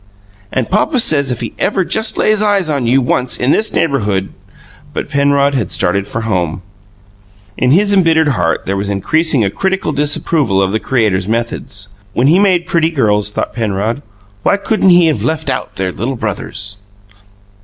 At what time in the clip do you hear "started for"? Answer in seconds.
5.71-6.21